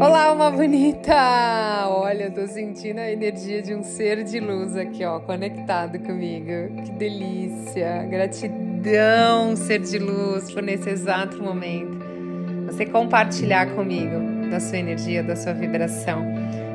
[0.00, 1.88] Olá, uma bonita!
[1.88, 6.74] Olha, eu tô sentindo a energia de um ser de luz aqui, ó, conectado comigo.
[6.84, 8.04] Que delícia!
[8.08, 12.06] Gratidão, ser de luz, por nesse exato momento
[12.66, 16.22] você compartilhar comigo da sua energia, da sua vibração.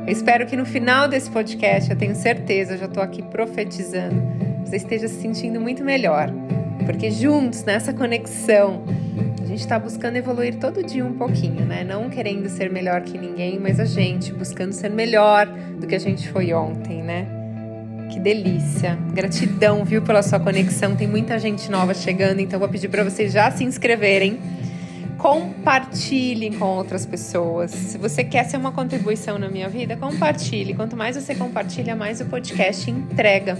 [0.06, 4.20] Eu espero que no final desse podcast, eu tenho certeza, eu já tô aqui profetizando,
[4.64, 6.28] você esteja se sentindo muito melhor,
[6.84, 8.82] porque juntos, nessa conexão,
[9.52, 11.84] gente está buscando evoluir todo dia um pouquinho, né?
[11.84, 15.46] Não querendo ser melhor que ninguém, mas a gente buscando ser melhor
[15.78, 17.26] do que a gente foi ontem, né?
[18.10, 18.98] Que delícia.
[19.12, 20.96] Gratidão, viu, pela sua conexão.
[20.96, 24.40] Tem muita gente nova chegando, então vou pedir para vocês já se inscreverem.
[25.18, 27.70] Compartilhem com outras pessoas.
[27.70, 30.72] Se você quer ser uma contribuição na minha vida, compartilhe.
[30.72, 33.58] Quanto mais você compartilha, mais o podcast entrega.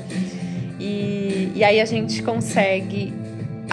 [0.81, 3.22] E, e aí a gente consegue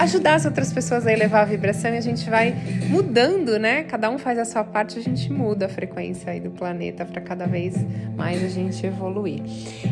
[0.02, 2.54] ajudar as outras pessoas a elevar a vibração e a gente vai
[2.88, 3.82] mudando, né?
[3.84, 7.20] Cada um faz a sua parte, a gente muda a frequência aí do planeta para
[7.20, 7.74] cada vez
[8.16, 9.42] mais a gente evoluir.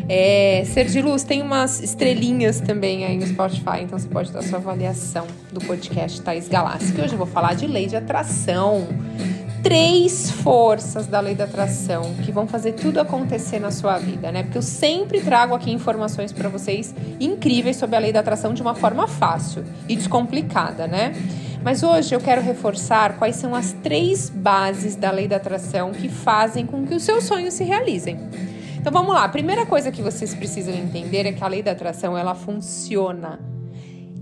[0.07, 4.41] É, Ser de Luz tem umas estrelinhas também aí no Spotify, então você pode dar
[4.41, 8.87] sua avaliação do podcast Thais Galassi, que hoje eu vou falar de lei de atração
[9.69, 14.41] três forças da lei da atração que vão fazer tudo acontecer na sua vida, né?
[14.41, 18.63] Porque eu sempre trago aqui informações para vocês incríveis sobre a lei da atração de
[18.63, 21.13] uma forma fácil e descomplicada, né?
[21.63, 26.09] Mas hoje eu quero reforçar quais são as três bases da lei da atração que
[26.09, 28.19] fazem com que os seus sonhos se realizem.
[28.75, 29.23] Então vamos lá.
[29.23, 33.39] A primeira coisa que vocês precisam entender é que a lei da atração ela funciona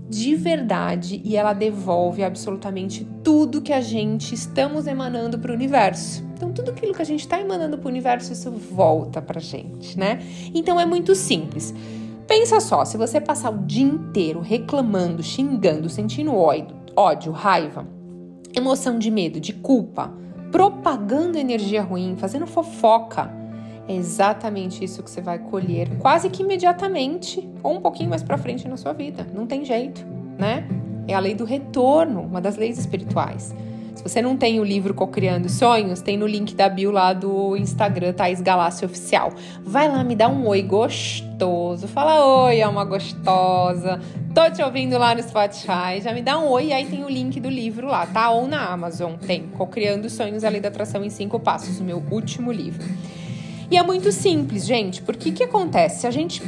[0.08, 6.26] de verdade e ela devolve absolutamente tudo que a gente estamos emanando para o universo.
[6.34, 9.42] Então, tudo aquilo que a gente está emanando para o universo, isso volta para a
[9.42, 10.20] gente, né?
[10.54, 11.74] Então, é muito simples.
[12.26, 17.86] Pensa só, se você passar o dia inteiro reclamando, xingando, sentindo ódio, ódio, raiva,
[18.54, 20.12] emoção de medo, de culpa,
[20.52, 23.32] propagando energia ruim, fazendo fofoca,
[23.88, 28.36] é exatamente isso que você vai colher quase que imediatamente ou um pouquinho mais para
[28.36, 29.26] frente na sua vida.
[29.34, 30.04] Não tem jeito,
[30.38, 30.68] né?
[31.08, 33.54] É a lei do retorno, uma das leis espirituais.
[33.98, 37.56] Se você não tem o livro Cocriando Sonhos, tem no link da bio lá do
[37.56, 39.32] Instagram, Thaís Galácio Oficial.
[39.64, 41.88] Vai lá, me dá um oi gostoso.
[41.88, 43.98] Fala oi, é uma gostosa.
[44.32, 46.00] Tô te ouvindo lá no Spotify.
[46.00, 48.30] Já me dá um oi aí tem o link do livro lá, tá?
[48.30, 49.14] Ou na Amazon.
[49.14, 52.86] Tem Cocriando Sonhos, a Lei da Atração em Cinco Passos, o meu último livro.
[53.70, 56.00] E é muito simples, gente, porque o que acontece?
[56.00, 56.42] Se a gente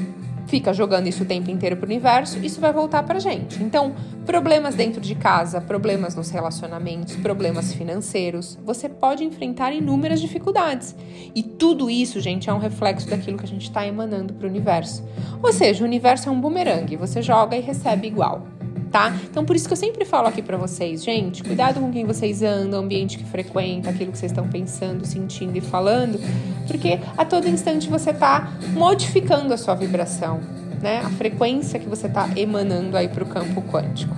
[0.46, 3.62] fica jogando isso o tempo inteiro para o universo, isso vai voltar para a gente.
[3.62, 3.94] Então,
[4.26, 10.96] problemas dentro de casa, problemas nos relacionamentos, problemas financeiros, você pode enfrentar inúmeras dificuldades.
[11.34, 14.50] E tudo isso, gente, é um reflexo daquilo que a gente está emanando para o
[14.50, 15.04] universo.
[15.42, 18.46] Ou seja, o universo é um bumerangue, você joga e recebe igual
[18.90, 19.14] tá?
[19.30, 22.42] Então por isso que eu sempre falo aqui para vocês, gente, cuidado com quem vocês
[22.42, 26.20] andam, ambiente que frequenta, aquilo que vocês estão pensando, sentindo e falando,
[26.66, 30.40] porque a todo instante você tá modificando a sua vibração,
[30.80, 31.00] né?
[31.04, 34.14] A frequência que você tá emanando aí para o campo quântico.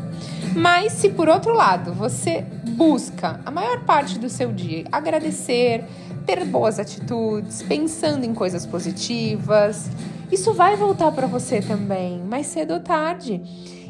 [0.54, 2.44] Mas se por outro lado você
[2.76, 5.84] busca a maior parte do seu dia agradecer,
[6.26, 9.90] ter boas atitudes, pensando em coisas positivas,
[10.30, 13.42] isso vai voltar para você também, mais cedo ou tarde.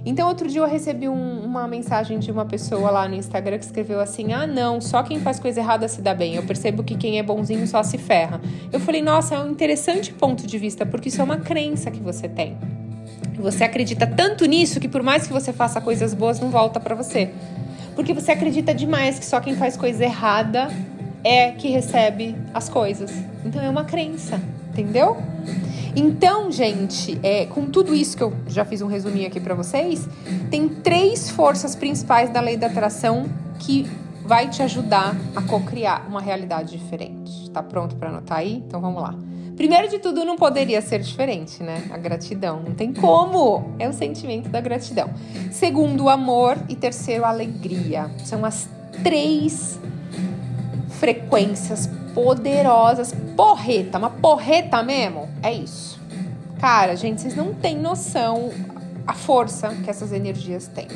[0.05, 3.65] Então, outro dia eu recebi um, uma mensagem de uma pessoa lá no Instagram que
[3.65, 6.35] escreveu assim: Ah, não, só quem faz coisa errada se dá bem.
[6.35, 8.41] Eu percebo que quem é bonzinho só se ferra.
[8.73, 12.01] Eu falei: Nossa, é um interessante ponto de vista, porque isso é uma crença que
[12.01, 12.57] você tem.
[13.37, 16.95] Você acredita tanto nisso que, por mais que você faça coisas boas, não volta para
[16.95, 17.31] você.
[17.95, 20.69] Porque você acredita demais que só quem faz coisa errada
[21.25, 23.13] é que recebe as coisas.
[23.45, 24.41] Então é uma crença,
[24.71, 25.17] entendeu?
[25.95, 30.09] Então, gente, é, com tudo isso que eu já fiz um resuminho aqui para vocês,
[30.51, 33.27] tem três forças principais da lei da atração
[33.59, 33.87] que
[34.25, 37.51] vai te ajudar a co-criar uma realidade diferente.
[37.51, 38.55] Tá pronto para anotar aí?
[38.67, 39.15] Então vamos lá.
[39.57, 41.85] Primeiro de tudo, não poderia ser diferente, né?
[41.91, 42.63] A gratidão.
[42.63, 43.75] Não tem como.
[43.79, 45.11] É o sentimento da gratidão.
[45.51, 46.57] Segundo, o amor.
[46.69, 48.11] E terceiro, a alegria.
[48.25, 48.69] São as
[49.03, 49.79] três
[50.89, 53.15] frequências poderosas.
[53.37, 55.29] Porreta, uma porreta mesmo.
[55.43, 56.01] É isso.
[56.59, 58.51] Cara, gente, vocês não têm noção
[59.07, 60.89] a força que essas energias têm.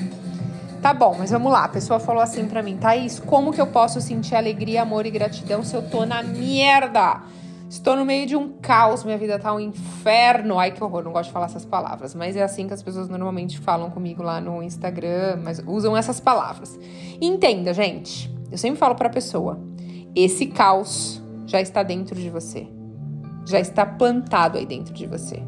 [0.81, 1.65] Tá bom, mas vamos lá.
[1.65, 5.11] A pessoa falou assim pra mim, Thaís, como que eu posso sentir alegria, amor e
[5.11, 7.23] gratidão se eu tô na merda?
[7.69, 10.57] Estou no meio de um caos, minha vida tá um inferno.
[10.57, 13.09] Ai, que horror, não gosto de falar essas palavras, mas é assim que as pessoas
[13.09, 16.79] normalmente falam comigo lá no Instagram, mas usam essas palavras.
[17.21, 19.59] Entenda, gente, eu sempre falo pra pessoa:
[20.17, 22.67] esse caos já está dentro de você.
[23.45, 25.43] Já está plantado aí dentro de você.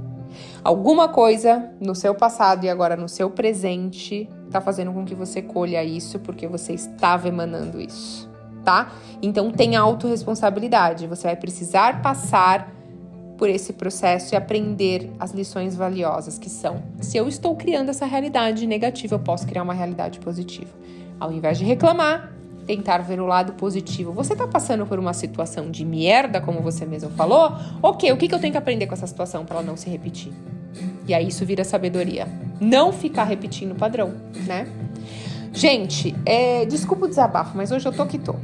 [0.63, 5.43] Alguma coisa no seu passado e agora no seu presente está fazendo com que você
[5.43, 8.29] colha isso porque você estava emanando isso
[8.69, 8.93] tá?
[9.23, 11.07] Então tenha autorresponsabilidade.
[11.07, 12.71] Você vai precisar passar
[13.39, 18.05] por esse processo e aprender as lições valiosas que são: se eu estou criando essa
[18.05, 20.71] realidade negativa, eu posso criar uma realidade positiva.
[21.19, 22.31] Ao invés de reclamar,
[22.69, 24.13] tentar ver o lado positivo.
[24.13, 27.51] Você está passando por uma situação de merda, como você mesmo falou?
[27.83, 29.89] Ok, o que, que eu tenho que aprender com essa situação para ela não se
[29.89, 30.35] repetir?
[31.07, 32.29] E aí isso vira sabedoria.
[32.61, 34.13] Não ficar repetindo o padrão,
[34.47, 34.69] né?
[35.51, 38.35] Gente, é, desculpa o desabafo, mas hoje eu tô que tô.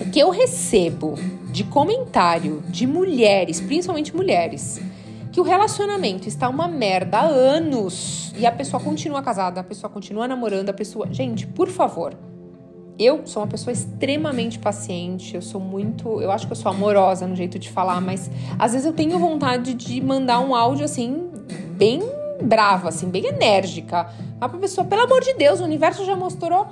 [0.00, 1.14] O que eu recebo
[1.52, 4.80] de comentário de mulheres, principalmente mulheres,
[5.30, 9.90] que o relacionamento está uma merda há anos e a pessoa continua casada, a pessoa
[9.90, 11.06] continua namorando, a pessoa.
[11.12, 12.16] Gente, por favor.
[13.02, 16.20] Eu sou uma pessoa extremamente paciente, eu sou muito.
[16.20, 19.18] Eu acho que eu sou amorosa no jeito de falar, mas às vezes eu tenho
[19.18, 21.28] vontade de mandar um áudio assim,
[21.76, 22.00] bem
[22.40, 24.08] brava, assim, bem enérgica.
[24.40, 26.68] A pessoa, pelo amor de Deus, o universo já mostrou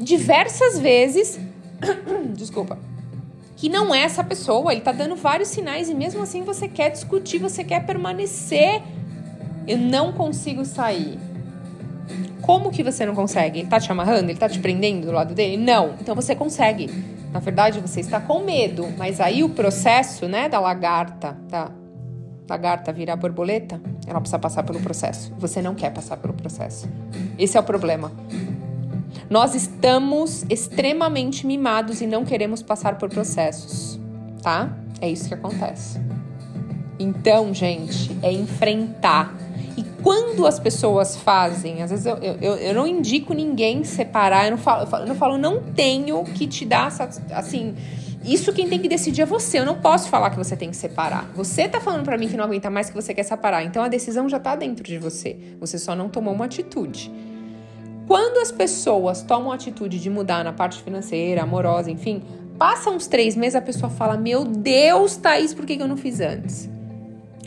[0.00, 1.38] diversas vezes.
[2.34, 2.78] Desculpa.
[3.54, 6.88] Que não é essa pessoa, ele tá dando vários sinais e mesmo assim você quer
[6.90, 8.80] discutir, você quer permanecer.
[9.66, 11.27] Eu não consigo sair.
[12.42, 13.60] Como que você não consegue?
[13.60, 14.30] Ele tá te amarrando?
[14.30, 15.56] Ele tá te prendendo do lado dele?
[15.56, 15.94] Não.
[16.00, 16.90] Então você consegue.
[17.32, 21.70] Na verdade, você está com medo, mas aí o processo, né, da lagarta, da
[22.48, 25.32] lagarta virar borboleta, ela precisa passar pelo processo.
[25.38, 26.88] Você não quer passar pelo processo.
[27.38, 28.10] Esse é o problema.
[29.28, 34.00] Nós estamos extremamente mimados e não queremos passar por processos,
[34.42, 34.70] tá?
[35.00, 36.00] É isso que acontece.
[36.98, 39.34] Então, gente, é enfrentar
[40.08, 44.56] quando as pessoas fazem, às vezes eu, eu, eu não indico ninguém separar, eu não
[44.56, 46.90] falo, eu falo, eu não, falo, não tenho que te dar
[47.30, 47.74] assim.
[48.24, 49.58] Isso quem tem que decidir é você.
[49.58, 51.30] Eu não posso falar que você tem que separar.
[51.36, 53.64] Você tá falando para mim que não aguenta mais que você quer separar.
[53.64, 55.36] Então a decisão já tá dentro de você.
[55.60, 57.12] Você só não tomou uma atitude.
[58.06, 62.22] Quando as pessoas tomam a atitude de mudar na parte financeira, amorosa, enfim,
[62.58, 66.18] passa uns três meses, a pessoa fala: Meu Deus, Thaís, por que eu não fiz
[66.18, 66.77] antes?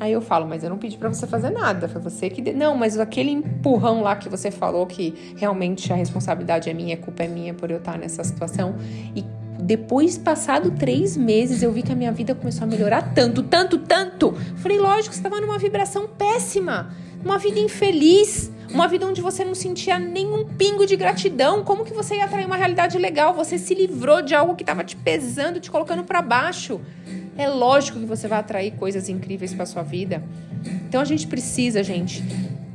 [0.01, 2.41] Aí eu falo, mas eu não pedi para você fazer nada, foi você que.
[2.41, 2.53] De...
[2.53, 6.97] Não, mas aquele empurrão lá que você falou que realmente a responsabilidade é minha, a
[6.97, 8.73] culpa é minha por eu estar nessa situação.
[9.15, 9.23] E
[9.59, 13.77] depois, passado três meses, eu vi que a minha vida começou a melhorar tanto, tanto,
[13.77, 14.33] tanto.
[14.55, 16.91] Falei, lógico, você estava numa vibração péssima,
[17.23, 21.63] uma vida infeliz, uma vida onde você não sentia nenhum pingo de gratidão.
[21.63, 23.35] Como que você ia atrair uma realidade legal?
[23.35, 26.81] Você se livrou de algo que estava te pesando, te colocando para baixo.
[27.37, 30.23] É lógico que você vai atrair coisas incríveis para sua vida.
[30.87, 32.23] Então a gente precisa, gente,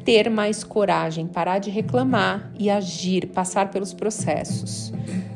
[0.04, 4.92] ter mais coragem, parar de reclamar e agir, passar pelos processos.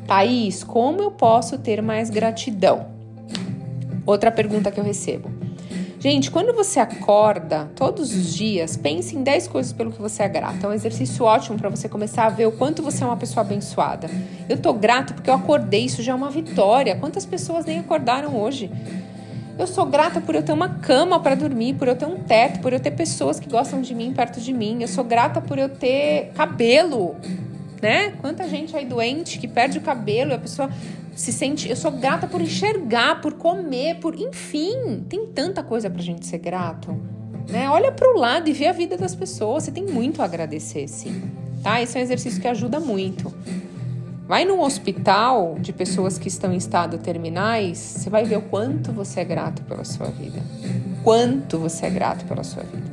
[0.07, 2.87] Thaís, como eu posso ter mais gratidão?
[4.05, 5.29] Outra pergunta que eu recebo.
[5.99, 10.27] Gente, quando você acorda todos os dias, pense em 10 coisas pelo que você é
[10.27, 10.65] grato.
[10.65, 13.45] É um exercício ótimo para você começar a ver o quanto você é uma pessoa
[13.45, 14.09] abençoada.
[14.49, 16.95] Eu tô grato porque eu acordei, isso já é uma vitória.
[16.95, 18.71] Quantas pessoas nem acordaram hoje?
[19.57, 22.59] Eu sou grata por eu ter uma cama para dormir, por eu ter um teto,
[22.61, 24.81] por eu ter pessoas que gostam de mim perto de mim.
[24.81, 27.15] Eu sou grata por eu ter cabelo,
[27.81, 28.11] né?
[28.21, 30.69] Quanta gente aí doente que perde o cabelo, a pessoa
[31.15, 31.69] se sente.
[31.69, 34.19] Eu sou grata por enxergar, por comer, por.
[34.19, 36.99] Enfim, tem tanta coisa pra gente ser grato.
[37.49, 37.69] Né?
[37.69, 39.63] Olha para o lado e vê a vida das pessoas.
[39.63, 41.21] Você tem muito a agradecer, sim.
[41.61, 41.81] Tá?
[41.81, 43.33] Esse é um exercício que ajuda muito.
[44.31, 48.93] Vai num hospital de pessoas que estão em estado terminais, você vai ver o quanto
[48.93, 50.39] você é grato pela sua vida.
[51.03, 52.89] Quanto você é grato pela sua vida.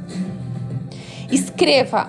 [1.30, 2.08] Escreva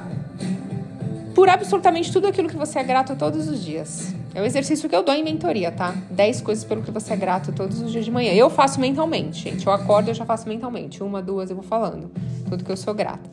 [1.36, 4.16] por absolutamente tudo aquilo que você é grato todos os dias.
[4.34, 5.94] É o exercício que eu dou em mentoria, tá?
[6.10, 8.34] 10 coisas pelo que você é grato todos os dias de manhã.
[8.34, 9.68] Eu faço mentalmente, gente.
[9.68, 11.04] Eu acordo, eu já faço mentalmente.
[11.04, 12.10] Uma, duas, eu vou falando.
[12.50, 13.30] Tudo que eu sou grata.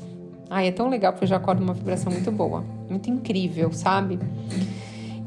[0.50, 2.62] Ai, é tão legal porque eu já acordo uma vibração muito boa.
[2.86, 4.18] Muito incrível, sabe?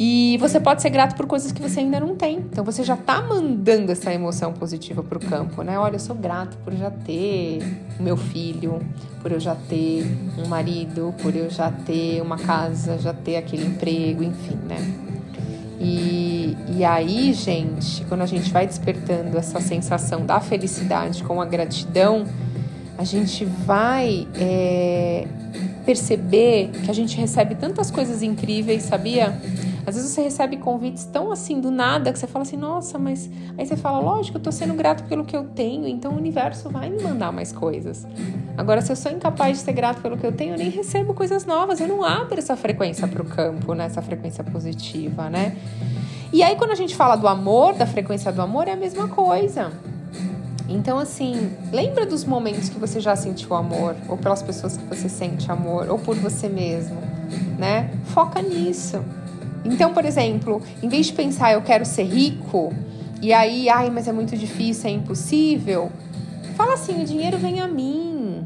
[0.01, 2.37] E você pode ser grato por coisas que você ainda não tem.
[2.37, 5.77] Então você já tá mandando essa emoção positiva pro campo, né?
[5.77, 7.59] Olha, eu sou grato por já ter
[7.99, 8.79] o meu filho,
[9.21, 10.05] por eu já ter
[10.37, 14.77] um marido, por eu já ter uma casa, já ter aquele emprego, enfim, né?
[15.81, 21.45] E, e aí, gente, quando a gente vai despertando essa sensação da felicidade com a
[21.45, 22.25] gratidão,
[22.97, 25.25] a gente vai é,
[25.85, 29.37] perceber que a gente recebe tantas coisas incríveis, sabia?
[29.85, 33.29] Às vezes você recebe convites tão assim do nada que você fala assim, nossa, mas
[33.57, 36.69] aí você fala, lógico, eu tô sendo grato pelo que eu tenho, então o universo
[36.69, 38.05] vai me mandar mais coisas.
[38.57, 41.13] Agora, se eu sou incapaz de ser grato pelo que eu tenho, eu nem recebo
[41.13, 43.85] coisas novas, eu não abro essa frequência para o campo, né?
[43.85, 45.55] Essa frequência positiva, né?
[46.31, 49.07] E aí, quando a gente fala do amor, da frequência do amor, é a mesma
[49.07, 49.71] coisa.
[50.67, 55.09] Então, assim, lembra dos momentos que você já sentiu amor, ou pelas pessoas que você
[55.09, 56.97] sente amor, ou por você mesmo,
[57.57, 57.89] né?
[58.05, 59.03] Foca nisso.
[59.65, 62.73] Então, por exemplo, em vez de pensar eu quero ser rico,
[63.21, 65.91] e aí, ai, mas é muito difícil, é impossível.
[66.55, 68.45] Fala assim: o dinheiro vem a mim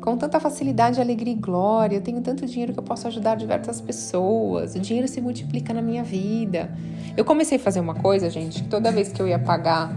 [0.00, 1.96] com tanta facilidade, alegria e glória.
[1.96, 4.74] Eu tenho tanto dinheiro que eu posso ajudar diversas pessoas.
[4.74, 6.70] O dinheiro se multiplica na minha vida.
[7.16, 9.96] Eu comecei a fazer uma coisa, gente, que toda vez que eu ia pagar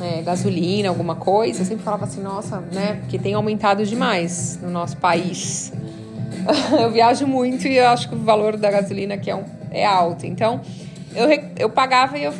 [0.00, 2.94] é, gasolina, alguma coisa, eu sempre falava assim, nossa, né?
[3.00, 5.72] Porque tem aumentado demais no nosso país.
[6.80, 9.84] eu viajo muito e eu acho que o valor da gasolina aqui é, um, é
[9.84, 10.24] alto.
[10.24, 10.60] Então,
[11.14, 11.28] eu,
[11.58, 12.32] eu pagava e eu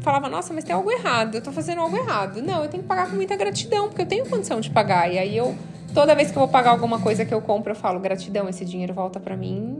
[0.00, 2.42] falava, nossa, mas tem algo errado, eu tô fazendo algo errado.
[2.42, 5.12] Não, eu tenho que pagar com muita gratidão, porque eu tenho condição de pagar.
[5.12, 5.54] E aí eu,
[5.94, 8.64] toda vez que eu vou pagar alguma coisa que eu compro, eu falo, gratidão, esse
[8.64, 9.76] dinheiro volta para mim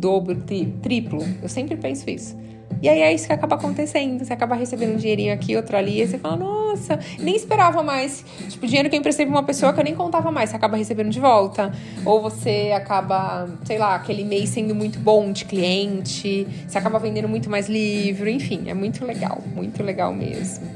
[0.00, 1.22] dobro, tri, triplo.
[1.42, 2.36] Eu sempre penso isso.
[2.82, 4.24] E aí é isso que acaba acontecendo.
[4.24, 8.24] Você acaba recebendo um dinheirinho aqui, outro ali, e você fala, nossa, nem esperava mais.
[8.48, 10.78] Tipo, dinheiro que eu emprestei pra uma pessoa que eu nem contava mais, você acaba
[10.78, 11.72] recebendo de volta.
[12.06, 17.28] Ou você acaba, sei lá, aquele mês sendo muito bom de cliente, você acaba vendendo
[17.28, 20.66] muito mais livro, enfim, é muito legal, muito legal mesmo.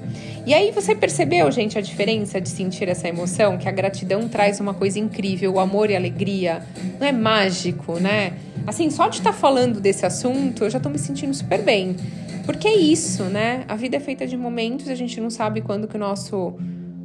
[0.46, 3.56] E aí você percebeu, gente, a diferença de sentir essa emoção?
[3.56, 6.62] Que a gratidão traz uma coisa incrível, o amor e a alegria.
[7.00, 8.34] Não é mágico, né?
[8.66, 11.96] Assim, só de estar tá falando desse assunto, eu já tô me sentindo super bem.
[12.46, 13.64] Porque é isso, né?
[13.68, 16.54] A vida é feita de momentos, a gente não sabe quando que o nosso,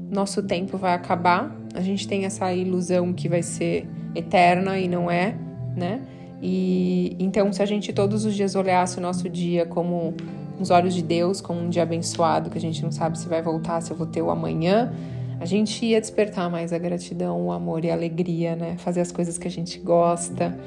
[0.09, 1.55] nosso tempo vai acabar.
[1.73, 5.35] A gente tem essa ilusão que vai ser eterna e não é,
[5.75, 6.01] né?
[6.41, 10.13] E então, se a gente todos os dias olhasse o nosso dia como
[10.59, 13.41] os olhos de Deus, como um dia abençoado, que a gente não sabe se vai
[13.41, 14.91] voltar, se eu vou ter o amanhã,
[15.39, 18.75] a gente ia despertar mais a gratidão, o amor e a alegria, né?
[18.77, 20.57] Fazer as coisas que a gente gosta.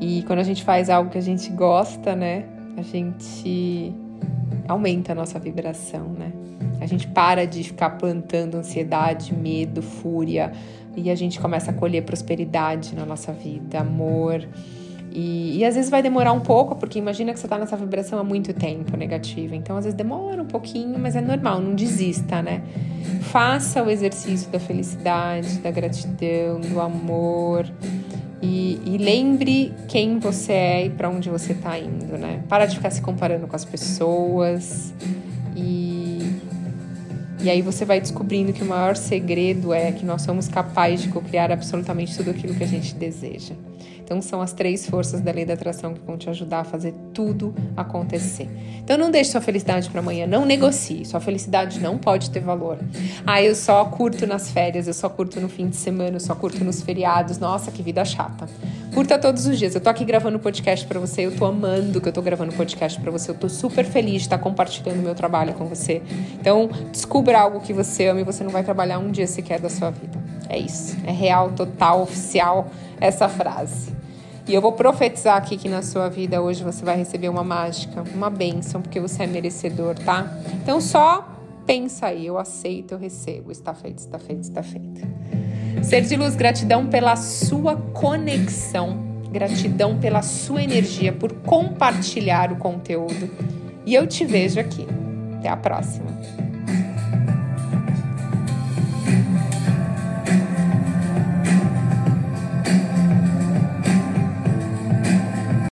[0.00, 2.44] E quando a gente faz algo que a gente gosta, né,
[2.76, 3.94] a gente
[4.68, 6.32] aumenta a nossa vibração, né?
[6.80, 10.52] A gente para de ficar plantando ansiedade, medo, fúria
[10.96, 14.46] e a gente começa a colher prosperidade na nossa vida, amor.
[15.12, 18.18] E, e às vezes vai demorar um pouco, porque imagina que você está nessa vibração
[18.18, 19.54] há muito tempo negativa.
[19.54, 22.62] Então, às vezes demora um pouquinho, mas é normal, não desista, né?
[23.22, 27.64] Faça o exercício da felicidade, da gratidão, do amor.
[28.44, 32.42] E, e lembre quem você é e para onde você está indo, né?
[32.46, 34.92] Para de ficar se comparando com as pessoas.
[35.56, 36.18] E,
[37.40, 41.08] e aí você vai descobrindo que o maior segredo é que nós somos capazes de
[41.08, 43.54] criar absolutamente tudo aquilo que a gente deseja.
[44.04, 46.94] Então são as três forças da lei da atração que vão te ajudar a fazer
[47.14, 48.48] tudo acontecer.
[48.78, 51.06] Então não deixe sua felicidade para amanhã, não negocie.
[51.06, 52.78] Sua felicidade não pode ter valor.
[53.26, 56.34] Ah, eu só curto nas férias, eu só curto no fim de semana, eu só
[56.34, 57.38] curto nos feriados.
[57.38, 58.46] Nossa, que vida chata.
[58.92, 59.74] Curta todos os dias.
[59.74, 63.00] Eu tô aqui gravando podcast para você, eu tô amando que eu tô gravando podcast
[63.00, 63.30] para você.
[63.30, 66.02] Eu tô super feliz de estar compartilhando meu trabalho com você.
[66.38, 69.70] Então, descubra algo que você ama e você não vai trabalhar um dia sequer da
[69.70, 70.23] sua vida.
[70.48, 70.96] É isso.
[71.06, 72.68] É real, total, oficial
[73.00, 73.92] essa frase.
[74.46, 78.04] E eu vou profetizar aqui que na sua vida hoje você vai receber uma mágica,
[78.14, 80.30] uma bênção, porque você é merecedor, tá?
[80.62, 81.26] Então só
[81.66, 83.50] pensa aí, eu aceito, eu recebo.
[83.50, 85.00] Está feito, está feito, está feito.
[85.82, 88.98] Ser de luz, gratidão pela sua conexão,
[89.30, 93.30] gratidão pela sua energia, por compartilhar o conteúdo.
[93.86, 94.86] E eu te vejo aqui.
[95.38, 96.06] Até a próxima.